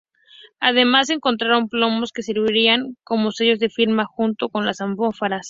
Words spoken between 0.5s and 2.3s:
Además, se encontraron plomos que